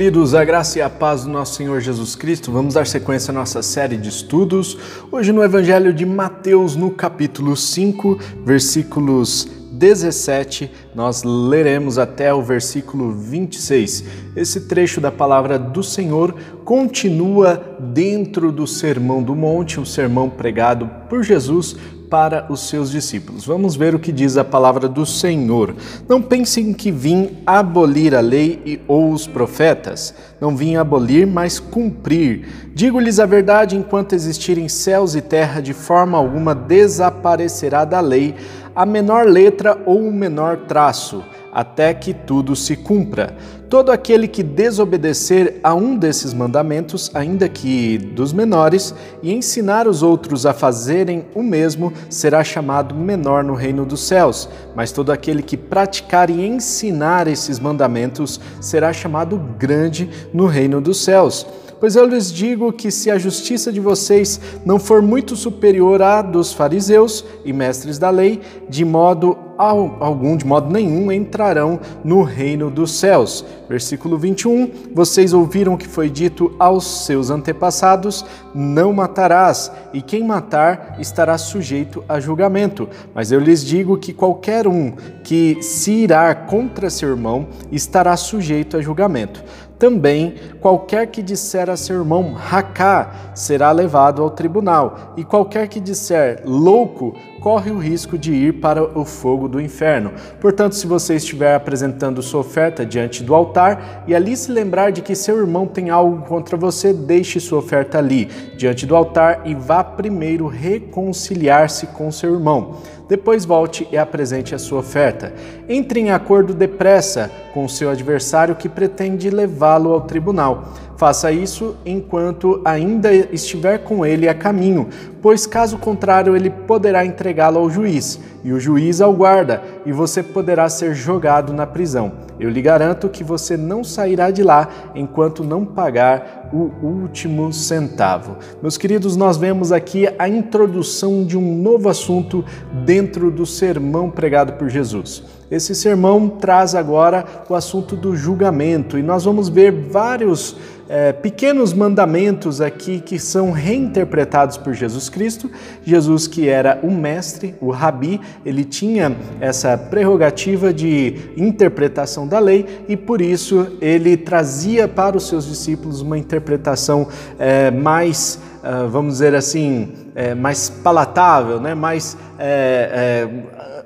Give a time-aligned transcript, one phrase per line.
[0.00, 3.34] Queridos, a graça e a paz do nosso Senhor Jesus Cristo, vamos dar sequência à
[3.34, 4.78] nossa série de estudos.
[5.12, 13.12] Hoje no Evangelho de Mateus, no capítulo 5, versículos 17, nós leremos até o versículo
[13.12, 14.04] 26.
[14.34, 20.88] Esse trecho da palavra do Senhor continua dentro do Sermão do Monte, um sermão pregado
[21.10, 21.76] por Jesus
[22.10, 23.46] para os seus discípulos.
[23.46, 25.76] Vamos ver o que diz a palavra do Senhor.
[26.08, 30.12] Não pensem que vim abolir a lei e, ou os profetas.
[30.40, 32.70] Não vim abolir, mas cumprir.
[32.74, 38.34] Digo-lhes a verdade: enquanto existirem céus e terra, de forma alguma desaparecerá da lei
[38.74, 43.36] a menor letra ou o menor traço até que tudo se cumpra.
[43.68, 50.02] Todo aquele que desobedecer a um desses mandamentos, ainda que dos menores, e ensinar os
[50.02, 54.48] outros a fazerem o mesmo, será chamado menor no reino dos céus.
[54.74, 61.04] Mas todo aquele que praticar e ensinar esses mandamentos será chamado grande no reino dos
[61.04, 61.46] céus.
[61.80, 66.20] Pois eu lhes digo que se a justiça de vocês não for muito superior à
[66.20, 72.70] dos fariseus e mestres da lei, de modo algum, de modo nenhum, entrarão no reino
[72.70, 73.44] dos céus.
[73.68, 80.96] Versículo 21: Vocês ouviram que foi dito aos seus antepassados: Não matarás, e quem matar
[80.98, 82.88] estará sujeito a julgamento.
[83.14, 84.92] Mas eu lhes digo que qualquer um
[85.24, 89.42] que se irá contra seu irmão estará sujeito a julgamento.
[89.80, 95.80] Também qualquer que disser a seu irmão racá será levado ao tribunal, e qualquer que
[95.80, 100.12] disser louco corre o risco de ir para o fogo do inferno.
[100.38, 105.00] Portanto, se você estiver apresentando sua oferta diante do altar e ali se lembrar de
[105.00, 108.28] que seu irmão tem algo contra você, deixe sua oferta ali,
[108.58, 112.76] diante do altar, e vá primeiro reconciliar-se com seu irmão.
[113.08, 115.32] Depois volte e apresente a sua oferta.
[115.68, 119.28] Entre em acordo depressa com seu adversário que pretende
[119.70, 120.64] levá-lo ao tribunal.
[120.96, 124.88] Faça isso enquanto ainda estiver com ele a caminho,
[125.22, 130.22] pois caso contrário ele poderá entregá-lo ao juiz, e o juiz ao guarda, e você
[130.22, 132.12] poderá ser jogado na prisão.
[132.38, 138.36] Eu lhe garanto que você não sairá de lá enquanto não pagar o último centavo.
[138.60, 142.44] Meus queridos, nós vemos aqui a introdução de um novo assunto
[142.84, 145.39] dentro do sermão pregado por Jesus.
[145.50, 150.56] Esse sermão traz agora o assunto do julgamento e nós vamos ver vários
[150.88, 155.50] é, pequenos mandamentos aqui que são reinterpretados por Jesus Cristo.
[155.84, 162.84] Jesus, que era o mestre, o rabi, ele tinha essa prerrogativa de interpretação da lei
[162.88, 167.08] e por isso ele trazia para os seus discípulos uma interpretação
[167.38, 171.72] é, mais, uh, vamos dizer assim, é, mais palatável, né?
[171.72, 173.28] mais é,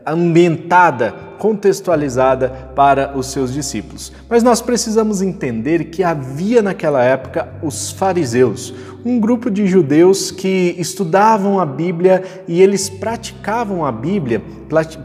[0.07, 4.10] ambientada, contextualizada para os seus discípulos.
[4.31, 8.72] Mas nós precisamos entender que havia naquela época os fariseus,
[9.05, 14.43] um grupo de judeus que estudavam a Bíblia e eles praticavam a Bíblia,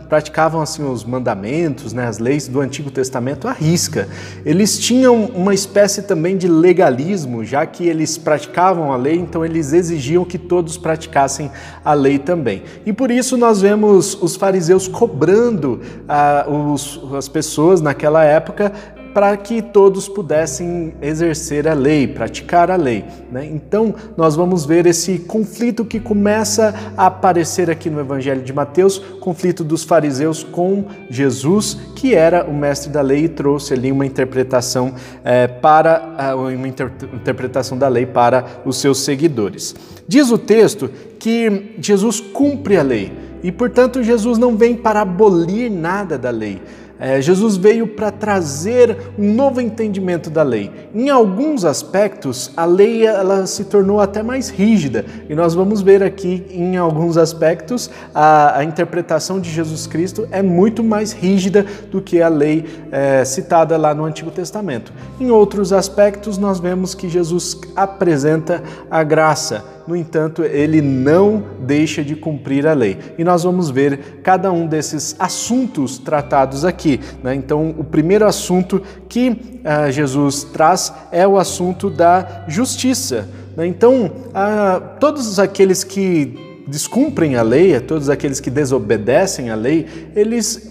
[0.08, 4.08] praticavam assim os mandamentos, né, as leis do Antigo Testamento à risca.
[4.46, 9.74] Eles tinham uma espécie também de legalismo, já que eles praticavam a lei, então eles
[9.74, 11.52] exigiam que todos praticassem
[11.84, 12.64] a lei também.
[12.86, 18.72] E por isso nós vemos os fariseus cobrando ah, os, as pessoas naquela época
[19.14, 23.06] para que todos pudessem exercer a lei, praticar a lei.
[23.31, 23.46] Né?
[23.46, 29.00] Então, nós vamos ver esse conflito que começa a aparecer aqui no Evangelho de Mateus
[29.19, 34.06] conflito dos fariseus com Jesus, que era o mestre da lei e trouxe ali uma
[34.06, 34.94] interpretação
[35.24, 39.75] é, para uma inter interpretação da lei para os seus seguidores.
[40.08, 43.12] Diz o texto que Jesus cumpre a lei
[43.44, 46.62] e, portanto, Jesus não vem para abolir nada da lei.
[47.00, 50.70] É, Jesus veio para trazer um novo entendimento da lei.
[50.94, 56.04] Em alguns aspectos, a lei ela se tornou até mais rígida, e nós vamos ver
[56.04, 62.01] aqui, em alguns aspectos, a, a interpretação de Jesus Cristo é muito mais rígida do
[62.01, 64.92] que a lei é, citada lá no Antigo Testamento.
[65.22, 68.62] Em outros aspectos, nós vemos que Jesus apresenta
[68.92, 72.95] a graça no entanto, ele não deixa de cumprir a lei.
[73.18, 77.00] E nós vamos ver cada um desses assuntos tratados aqui.
[77.24, 77.33] Né?
[77.33, 83.27] Então, o primeiro assunto que uh, Jesus traz é o assunto da justiça.
[83.57, 83.65] Né?
[83.65, 90.69] Então, uh, todos aqueles que descumprem a lei, todos aqueles que desobedecem a lei, eles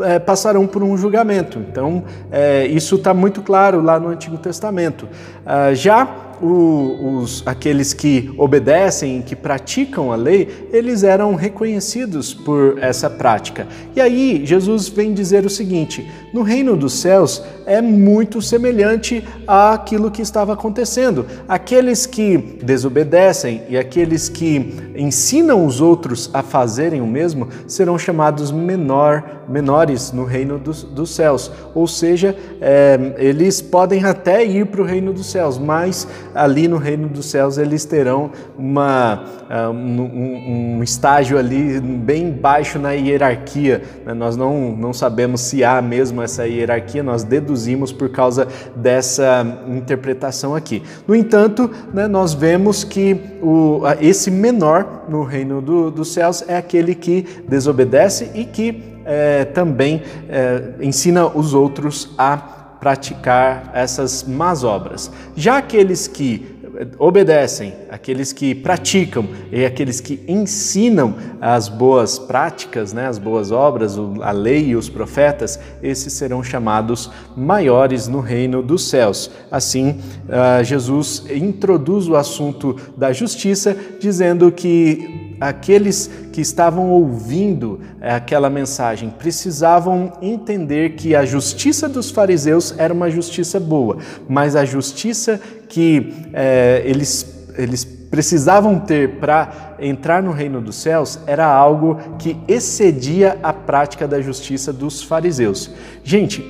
[0.00, 1.58] é, passarão por um julgamento.
[1.58, 5.06] Então, é, isso está muito claro lá no Antigo Testamento.
[5.44, 12.78] Ah, já o, os, aqueles que obedecem, que praticam a lei, eles eram reconhecidos por
[12.78, 13.66] essa prática.
[13.94, 20.10] E aí Jesus vem dizer o seguinte: no reino dos céus é muito semelhante àquilo
[20.10, 21.26] que estava acontecendo.
[21.48, 28.50] Aqueles que desobedecem e aqueles que ensinam os outros a fazerem o mesmo serão chamados
[28.50, 31.50] menor, menores no reino dos, dos céus.
[31.74, 36.76] Ou seja, é, eles podem até ir para o reino dos céus, mas ali no
[36.76, 43.82] reino dos céus eles terão uma, ah, um, um estágio ali bem baixo na hierarquia.
[44.04, 44.12] Né?
[44.14, 50.54] Nós não, não sabemos se há mesmo essa hierarquia, nós deduzimos por causa dessa interpretação
[50.54, 50.82] aqui.
[51.06, 56.56] No entanto, né, nós vemos que o, esse menor no reino do, dos céus é
[56.56, 64.62] aquele que desobedece e que é, também é, ensina os outros a praticar essas más
[64.62, 65.10] obras.
[65.34, 66.54] Já aqueles que
[66.98, 73.96] obedecem, aqueles que praticam e aqueles que ensinam as boas práticas, né, as boas obras,
[74.20, 79.30] a lei e os profetas, esses serão chamados maiores no reino dos céus.
[79.50, 79.98] Assim,
[80.28, 88.50] ah, Jesus introduz o assunto da justiça, dizendo que aqueles que estavam ouvindo eh, aquela
[88.50, 93.98] mensagem precisavam entender que a justiça dos fariseus era uma justiça boa,
[94.28, 101.20] mas a justiça que é, eles, eles precisavam ter para entrar no reino dos céus
[101.24, 105.70] era algo que excedia a prática da justiça dos fariseus.
[106.02, 106.44] Gente,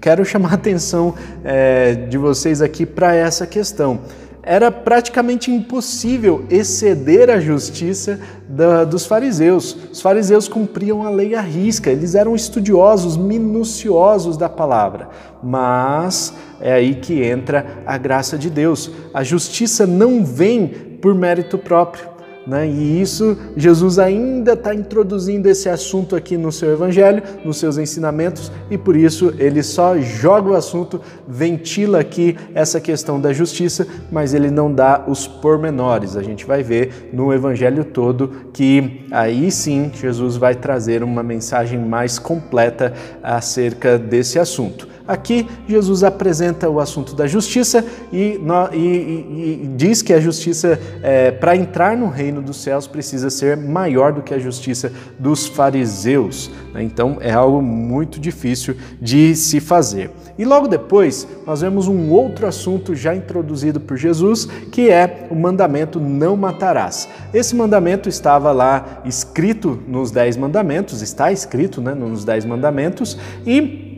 [0.00, 4.02] quero chamar a atenção é, de vocês aqui para essa questão
[4.42, 9.76] era praticamente impossível exceder a justiça da, dos fariseus.
[9.92, 15.08] Os fariseus cumpriam a lei à risca, eles eram estudiosos, minuciosos da palavra.
[15.42, 18.90] Mas é aí que entra a graça de Deus.
[19.14, 20.68] A justiça não vem
[21.00, 22.09] por mérito próprio.
[22.46, 22.66] Né?
[22.66, 28.50] E isso, Jesus ainda está introduzindo esse assunto aqui no seu evangelho, nos seus ensinamentos,
[28.70, 34.32] e por isso ele só joga o assunto, ventila aqui essa questão da justiça, mas
[34.32, 36.16] ele não dá os pormenores.
[36.16, 41.78] A gente vai ver no evangelho todo que aí sim Jesus vai trazer uma mensagem
[41.78, 44.88] mais completa acerca desse assunto.
[45.10, 48.40] Aqui, Jesus apresenta o assunto da justiça e,
[48.72, 53.28] e, e, e diz que a justiça, é, para entrar no reino dos céus, precisa
[53.28, 56.48] ser maior do que a justiça dos fariseus.
[56.72, 56.84] Né?
[56.84, 60.12] Então, é algo muito difícil de se fazer.
[60.38, 65.34] E logo depois, nós vemos um outro assunto já introduzido por Jesus, que é o
[65.34, 67.08] mandamento não matarás.
[67.34, 73.89] Esse mandamento estava lá escrito nos Dez Mandamentos, está escrito né, nos Dez Mandamentos, e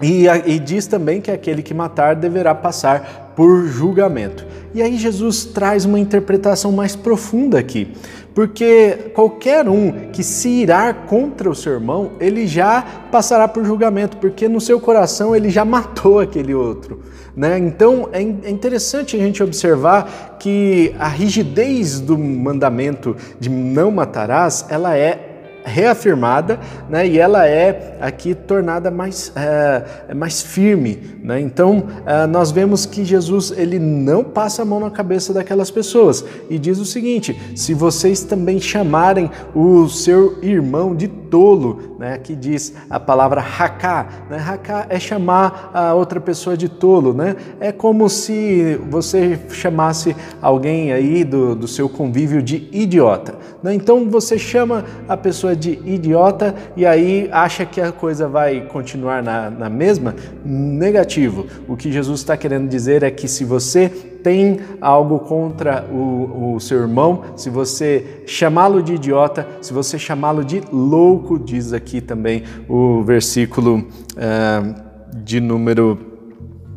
[0.00, 4.46] e, e, diz também que aquele que matar deverá passar por julgamento.
[4.72, 7.92] E aí Jesus traz uma interpretação mais profunda aqui,
[8.34, 14.16] porque qualquer um que se irar contra o seu irmão, ele já passará por julgamento,
[14.16, 17.00] porque no seu coração ele já matou aquele outro.
[17.36, 17.58] Né?
[17.58, 24.64] Então é, é interessante a gente observar que a rigidez do mandamento de não matarás,
[24.68, 25.29] ela é
[25.64, 26.58] reafirmada
[26.88, 30.98] né, e ela é aqui tornada mais, é, mais firme.
[31.22, 31.40] Né?
[31.40, 36.24] Então é, nós vemos que Jesus ele não passa a mão na cabeça daquelas pessoas
[36.48, 42.34] e diz o seguinte: se vocês também chamarem o seu irmão de tolo, né, que
[42.34, 44.42] diz a palavra haká, né?
[44.44, 47.36] haká é chamar a outra pessoa de tolo, né?
[47.60, 53.34] é como se você chamasse alguém aí do, do seu convívio de idiota.
[53.62, 53.74] Né?
[53.74, 58.66] Então você chama a pessoa pessoa de idiota e aí acha que a coisa vai
[58.66, 60.14] continuar na, na mesma?
[60.44, 61.46] Negativo.
[61.68, 66.60] O que Jesus está querendo dizer é que se você tem algo contra o, o
[66.60, 72.44] seu irmão, se você chamá-lo de idiota, se você chamá-lo de louco, diz aqui também
[72.68, 75.98] o versículo uh, de número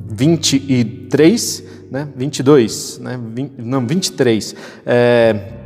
[0.10, 2.08] 23, né?
[2.16, 3.20] 22, né?
[3.36, 4.56] 20, não, 23.
[4.86, 5.63] É,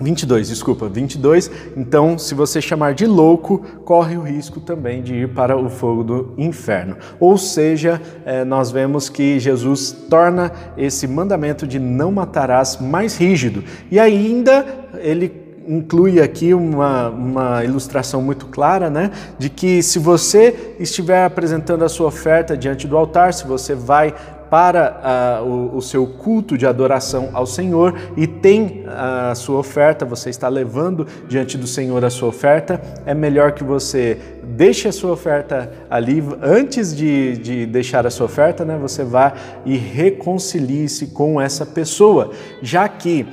[0.00, 1.50] 22, desculpa, 22.
[1.76, 6.02] Então, se você chamar de louco, corre o risco também de ir para o fogo
[6.02, 6.96] do inferno.
[7.20, 13.62] Ou seja, é, nós vemos que Jesus torna esse mandamento de não matarás mais rígido.
[13.90, 14.66] E ainda
[14.98, 19.10] ele inclui aqui uma, uma ilustração muito clara, né?
[19.38, 24.14] De que se você estiver apresentando a sua oferta diante do altar, se você vai
[24.54, 30.04] para uh, o, o, seu culto de adoração ao Senhor e tem a sua oferta,
[30.04, 34.92] você está levando diante do Senhor a sua oferta, é melhor que você deixe a
[34.92, 38.78] sua oferta ali antes de, de deixar a sua oferta, né?
[38.80, 39.32] Você vá
[39.66, 42.30] e reconcilie-se com essa pessoa,
[42.62, 43.26] já que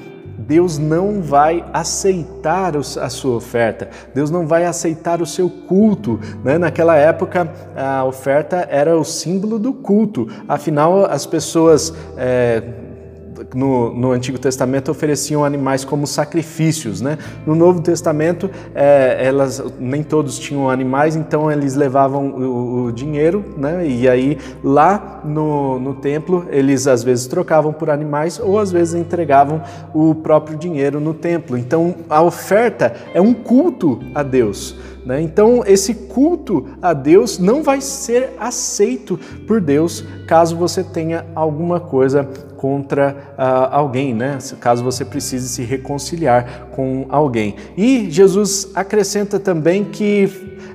[0.47, 6.19] Deus não vai aceitar a sua oferta, Deus não vai aceitar o seu culto.
[6.43, 6.57] Né?
[6.57, 11.93] Naquela época, a oferta era o símbolo do culto, afinal, as pessoas.
[12.17, 12.80] É,
[13.53, 17.17] no, no, Antigo Testamento ofereciam animais como sacrifícios, né?
[17.45, 23.43] No Novo Testamento, é, elas nem todos tinham animais, então eles levavam o, o dinheiro,
[23.57, 23.85] né?
[23.87, 28.95] E aí lá no, no templo eles às vezes trocavam por animais ou às vezes
[28.95, 29.61] entregavam
[29.93, 31.57] o próprio dinheiro no templo.
[31.57, 34.75] Então a oferta é um culto a Deus.
[35.05, 35.21] Né?
[35.21, 41.79] Então, esse culto a Deus não vai ser aceito por Deus caso você tenha alguma
[41.79, 42.23] coisa
[42.57, 44.37] contra uh, alguém, né?
[44.59, 47.55] caso você precise se reconciliar com alguém.
[47.75, 50.29] E Jesus acrescenta também que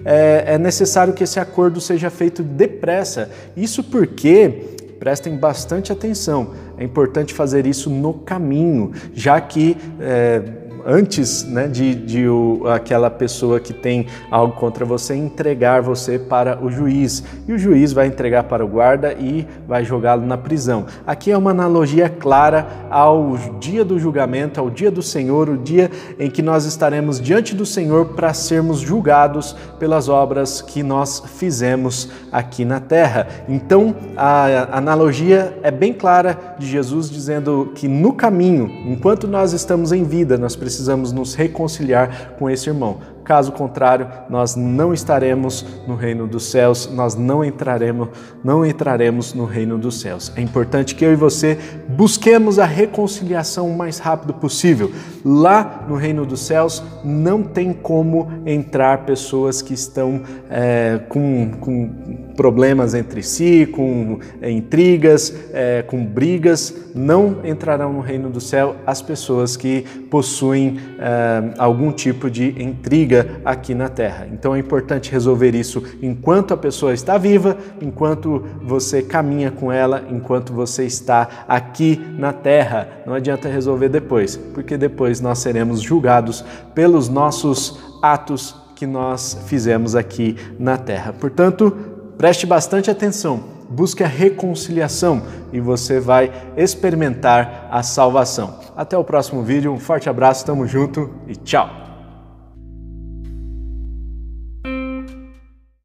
[0.05, 3.31] é, é necessário que esse acordo seja feito depressa.
[3.57, 6.53] Isso porque prestem bastante atenção.
[6.77, 10.43] É importante fazer isso no caminho, já que é,
[10.87, 16.65] antes né, de, de o, aquela pessoa que tem algo contra você entregar você para
[16.65, 17.25] o juiz.
[17.49, 20.87] E o juiz vai entregar para o guarda e vai jogá-lo na prisão.
[21.05, 25.91] Aqui é uma analogia clara ao dia do julgamento, ao dia do Senhor, o dia
[26.19, 32.09] em que nós estaremos diante do Senhor para sermos julgados pelas obras que nós fizemos
[32.31, 33.27] aqui na terra.
[33.49, 39.91] Então, a analogia é bem clara de Jesus dizendo que no caminho, enquanto nós estamos
[39.91, 43.16] em vida, nós precisamos precisamos nos reconciliar com esse irmão.
[43.27, 48.11] Caso contrário, nós não estaremos no reino dos céus, nós não entraremos,
[48.45, 50.33] não entraremos no reino dos céus.
[50.37, 54.93] É importante que eu e você busquemos a reconciliação o mais rápido possível.
[55.25, 61.89] Lá no reino dos céus não tem como entrar pessoas que estão é, com, com
[62.37, 66.93] problemas entre si, com é, intrigas, é, com brigas.
[66.95, 73.16] Não entrarão no reino do céu as pessoas que possuem é, algum tipo de intriga
[73.45, 74.27] aqui na Terra.
[74.33, 80.05] Então é importante resolver isso enquanto a pessoa está viva, enquanto você caminha com ela,
[80.11, 82.89] enquanto você está aqui na Terra.
[83.07, 86.45] Não adianta resolver depois, porque depois nós seremos julgados
[86.75, 91.13] pelos nossos atos que nós fizemos aqui na Terra.
[91.13, 91.71] Portanto,
[92.19, 98.59] preste bastante atenção busque a reconciliação e você vai experimentar a salvação.
[98.77, 101.86] Até o próximo vídeo, um forte abraço, tamo junto e tchau!